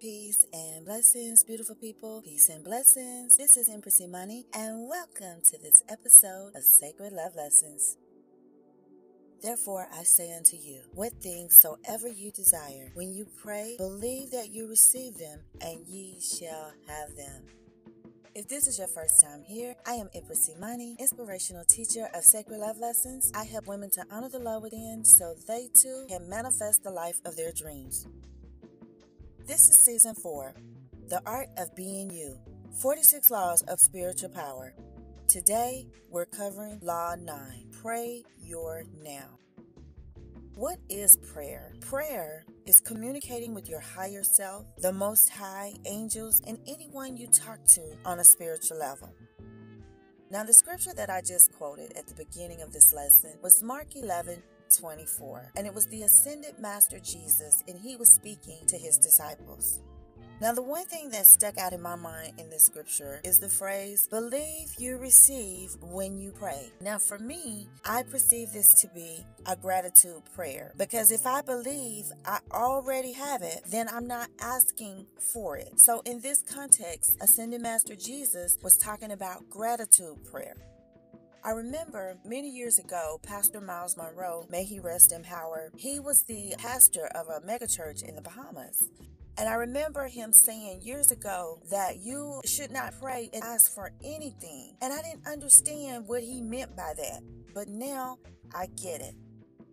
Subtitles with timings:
[0.00, 2.22] Peace and blessings, beautiful people.
[2.22, 3.36] Peace and blessings.
[3.36, 7.96] This is Empress Imani, and welcome to this episode of Sacred Love Lessons.
[9.42, 14.50] Therefore, I say unto you, what things soever you desire, when you pray, believe that
[14.52, 17.42] you receive them, and ye shall have them.
[18.36, 22.60] If this is your first time here, I am Empress Imani, inspirational teacher of Sacred
[22.60, 23.32] Love Lessons.
[23.34, 27.20] I help women to honor the love within so they too can manifest the life
[27.24, 28.06] of their dreams.
[29.48, 30.52] This is season four
[31.08, 32.38] The Art of Being You
[32.82, 34.74] 46 Laws of Spiritual Power.
[35.26, 39.38] Today, we're covering Law 9 Pray Your Now.
[40.54, 41.72] What is prayer?
[41.80, 47.64] Prayer is communicating with your higher self, the Most High, angels, and anyone you talk
[47.68, 49.14] to on a spiritual level.
[50.30, 53.96] Now, the scripture that I just quoted at the beginning of this lesson was Mark
[53.96, 54.42] 11
[54.78, 55.52] 24.
[55.56, 59.80] And it was the ascended Master Jesus, and he was speaking to his disciples.
[60.40, 63.48] Now, the one thing that stuck out in my mind in this scripture is the
[63.48, 66.70] phrase, believe you receive when you pray.
[66.80, 72.12] Now, for me, I perceive this to be a gratitude prayer because if I believe
[72.24, 75.80] I already have it, then I'm not asking for it.
[75.80, 80.54] So, in this context, Ascended Master Jesus was talking about gratitude prayer.
[81.44, 86.24] I remember many years ago, Pastor Myles Munroe, may he rest in power, he was
[86.24, 88.88] the pastor of a megachurch in the Bahamas.
[89.38, 93.92] And I remember him saying years ago that you should not pray and ask for
[94.04, 94.74] anything.
[94.82, 97.22] And I didn't understand what he meant by that.
[97.54, 98.18] But now
[98.52, 99.14] I get it.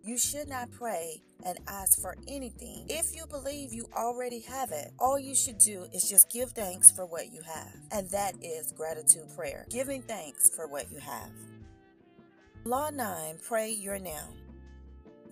[0.04, 2.86] You should not pray and ask for anything.
[2.88, 6.92] If you believe you already have it, all you should do is just give thanks
[6.92, 7.74] for what you have.
[7.90, 11.30] And that is gratitude prayer, giving thanks for what you have.
[12.66, 14.26] Law 9 Pray Your Now.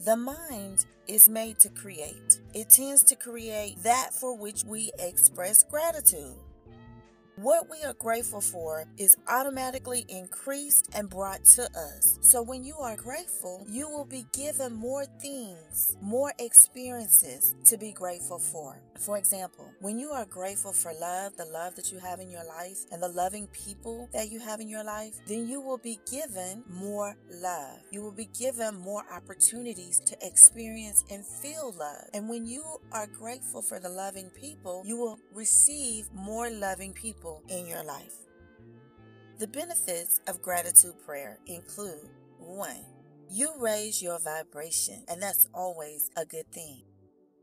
[0.05, 2.39] The mind is made to create.
[2.55, 6.37] It tends to create that for which we express gratitude.
[7.45, 12.19] What we are grateful for is automatically increased and brought to us.
[12.23, 17.93] So when you are grateful, you will be given more things, more experiences to be
[17.93, 18.81] grateful for.
[18.99, 22.47] For example, when you are grateful for love, the love that you have in your
[22.47, 25.99] life, and the loving people that you have in your life, then you will be
[26.11, 27.81] given more love.
[27.91, 32.09] You will be given more opportunities to experience and feel love.
[32.15, 37.34] And when you are grateful for the loving people, you will receive more loving people
[37.49, 38.15] in your life.
[39.39, 42.09] The benefits of gratitude prayer include
[42.39, 42.71] 1.
[43.31, 46.83] You raise your vibration, and that's always a good thing.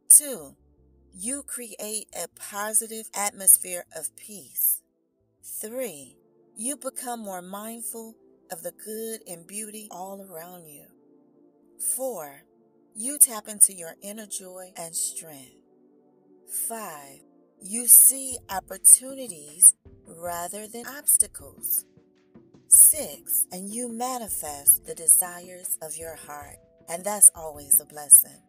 [0.10, 0.56] 2.
[1.14, 4.82] You create a positive atmosphere of peace.
[5.44, 6.16] 3.
[6.56, 8.16] You become more mindful
[8.52, 10.86] of the good and beauty all around you.
[11.96, 12.44] 4.
[12.96, 15.56] You tap into your inner joy and strength.
[16.68, 17.22] 5.
[17.64, 19.76] You see opportunities
[20.08, 21.86] rather than obstacles.
[22.68, 26.58] Six, and you manifest the desires of your heart.
[26.90, 28.42] And that's always a blessing.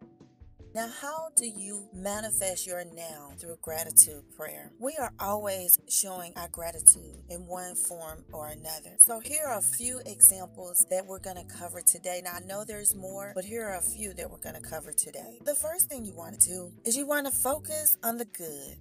[0.74, 4.72] Now, how do you manifest your now through gratitude prayer?
[4.78, 8.96] We are always showing our gratitude in one form or another.
[8.96, 12.22] So, here are a few examples that we're going to cover today.
[12.24, 14.92] Now, I know there's more, but here are a few that we're going to cover
[14.92, 15.40] today.
[15.44, 18.78] The first thing you want to do is you want to focus on the good.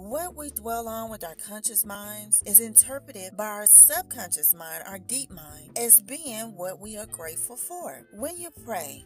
[0.00, 4.98] What we dwell on with our conscious minds is interpreted by our subconscious mind, our
[4.98, 8.06] deep mind, as being what we are grateful for.
[8.14, 9.04] When you pray,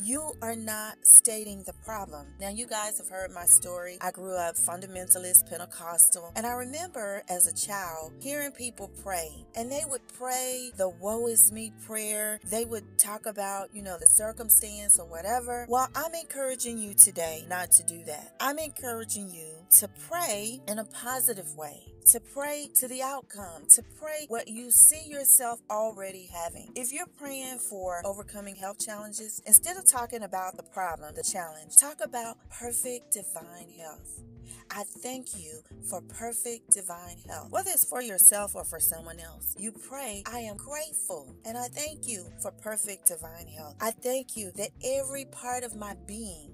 [0.00, 2.28] you are not stating the problem.
[2.40, 3.98] Now, you guys have heard my story.
[4.00, 9.70] I grew up fundamentalist Pentecostal, and I remember as a child hearing people pray, and
[9.72, 12.38] they would pray the woe is me prayer.
[12.48, 15.66] They would talk about, you know, the circumstance or whatever.
[15.68, 18.36] Well, I'm encouraging you today not to do that.
[18.40, 23.82] I'm encouraging you to pray in a positive way to pray to the outcome, to
[23.98, 26.72] pray what you see yourself already having.
[26.74, 31.76] If you're praying for overcoming health challenges, instead of talking about the problem, the challenge,
[31.76, 34.22] talk about perfect divine health.
[34.70, 37.50] I thank you for perfect divine health.
[37.50, 41.68] Whether it's for yourself or for someone else, you pray, I am grateful and I
[41.68, 43.76] thank you for perfect divine health.
[43.80, 46.51] I thank you that every part of my being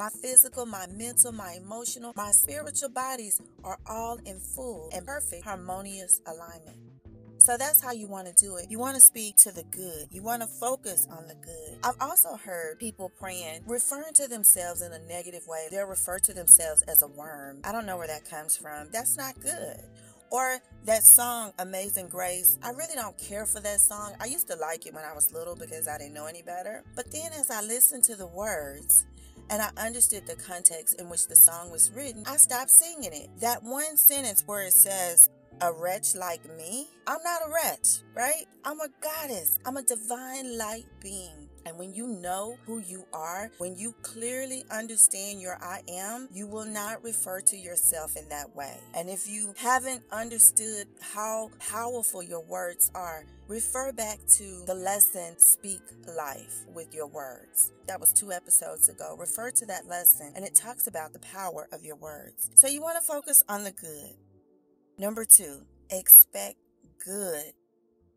[0.00, 5.44] my physical, my mental, my emotional, my spiritual bodies are all in full and perfect
[5.44, 6.78] harmonious alignment.
[7.36, 8.70] So that's how you want to do it.
[8.70, 10.08] You want to speak to the good.
[10.10, 11.78] You want to focus on the good.
[11.84, 15.66] I've also heard people praying, referring to themselves in a negative way.
[15.70, 17.58] They'll refer to themselves as a worm.
[17.62, 18.88] I don't know where that comes from.
[18.90, 19.82] That's not good.
[20.30, 22.56] Or that song, Amazing Grace.
[22.62, 24.14] I really don't care for that song.
[24.20, 26.84] I used to like it when I was little because I didn't know any better.
[26.94, 29.06] But then as I listened to the words,
[29.50, 33.28] and I understood the context in which the song was written, I stopped singing it.
[33.40, 35.28] That one sentence where it says,
[35.60, 38.46] a wretch like me, I'm not a wretch, right?
[38.64, 39.58] I'm a goddess.
[39.66, 41.49] I'm a divine light being.
[41.66, 46.46] And when you know who you are, when you clearly understand your I am, you
[46.46, 48.78] will not refer to yourself in that way.
[48.94, 55.38] And if you haven't understood how powerful your words are, refer back to the lesson
[55.38, 55.82] Speak
[56.16, 57.72] Life with Your Words.
[57.86, 59.16] That was two episodes ago.
[59.18, 62.50] Refer to that lesson, and it talks about the power of your words.
[62.54, 64.14] So you want to focus on the good.
[64.98, 66.56] Number two, expect
[67.04, 67.52] good.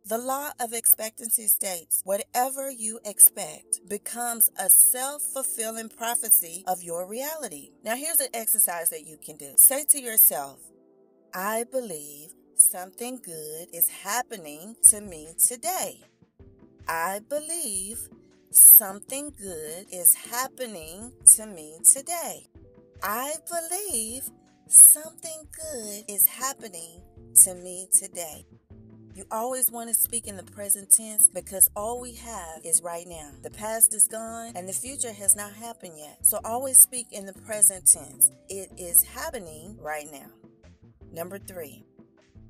[0.06, 7.08] The law of expectancy states whatever you expect becomes a self fulfilling prophecy of your
[7.08, 7.70] reality.
[7.86, 10.60] Now, here's an exercise that you can do say to yourself,
[11.34, 16.02] I believe something good is happening to me today.
[16.86, 18.10] I believe
[18.52, 22.50] something good is happening to me today.
[23.02, 24.30] I believe
[24.68, 27.02] something good is happening
[27.46, 28.46] to me today.
[29.15, 33.06] You always want to speak in the present tense because all we have is right
[33.07, 33.30] now.
[33.44, 36.25] The past is gone and the future has not happened yet.
[36.25, 38.31] So always speak in the present tense.
[38.50, 40.31] It is happening right now.
[41.12, 41.86] Number three,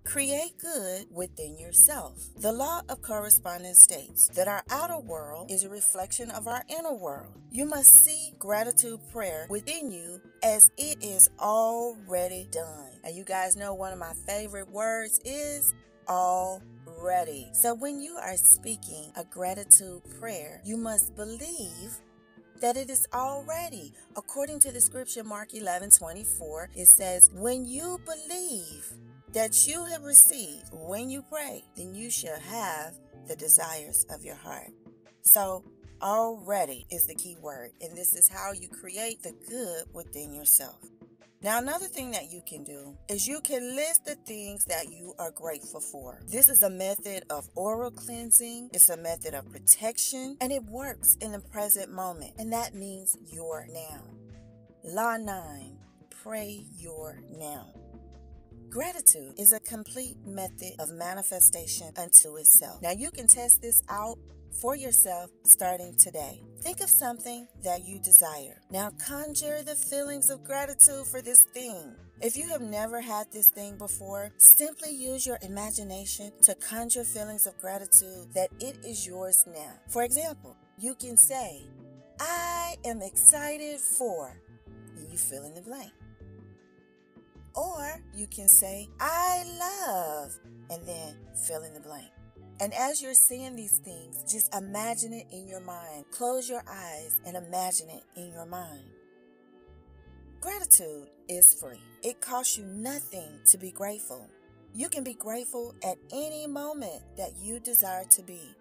[0.06, 2.18] Create good within yourself.
[2.38, 6.94] The law of correspondence states that our outer world is a reflection of our inner
[6.94, 7.32] world.
[7.52, 12.92] You must see gratitude prayer within you as it is already done.
[13.06, 15.74] And you guys know one of my favorite words is
[16.08, 17.50] already.
[17.54, 22.00] So when you are speaking a gratitude prayer, you must believe
[22.62, 23.94] that it is already.
[24.16, 28.94] According to the scripture, Mark 11 24, it says, When you believe
[29.34, 32.94] that you have received when you pray, then you shall have
[33.28, 34.72] the desires of your heart.
[35.24, 35.64] So,
[36.02, 40.80] already is the key word, and this is how you create the good within yourself.
[41.44, 45.14] Now, another thing that you can do is you can list the things that you
[45.20, 46.22] are grateful for.
[46.26, 51.18] This is a method of oral cleansing, it's a method of protection, and it works
[51.20, 54.06] in the present moment, and that means your now.
[54.86, 55.78] Law 9
[56.24, 57.74] Pray your now.
[58.70, 62.82] Gratitude is a complete method of manifestation unto itself.
[62.82, 64.18] Now, you can test this out
[64.62, 66.42] for yourself starting today.
[66.62, 68.62] Think of something that you desire.
[68.72, 71.96] Now, conjure the feelings of gratitude for this thing.
[72.22, 77.46] If you have never had this thing before, simply use your imagination to conjure feelings
[77.46, 79.74] of gratitude that it is yours now.
[79.90, 81.64] For example, you can say,
[82.20, 84.40] I am excited for,
[84.98, 85.92] and you fill in the blank.
[87.56, 90.32] Or you can say, I love,
[90.70, 92.10] and then fill in the blank.
[92.64, 96.06] And as you're seeing these things, just imagine it in your mind.
[96.12, 98.86] Close your eyes and imagine it in your mind.
[100.40, 101.84] Gratitude is free.
[102.04, 104.30] It costs you nothing to be grateful.
[104.74, 108.56] You can be grateful at any moment that you desire to be.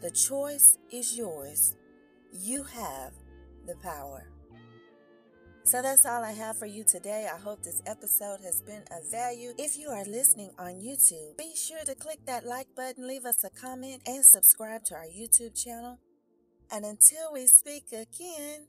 [0.00, 1.76] The choice is yours.
[2.32, 3.12] You have
[3.68, 4.31] the power.
[5.72, 7.26] So that's all I have for you today.
[7.34, 9.54] I hope this episode has been of value.
[9.56, 13.42] If you are listening on YouTube, be sure to click that like button, leave us
[13.42, 15.98] a comment, and subscribe to our YouTube channel.
[16.70, 18.66] And until we speak again,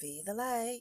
[0.00, 0.80] be the light.